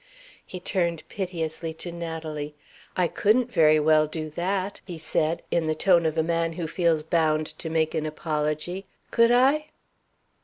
[0.43, 2.55] He turned piteously to Natalie.
[2.97, 6.65] "I couldn't very well do that," he said, in the tone of a man who
[6.65, 9.67] feels bound to make an apology, "could I?"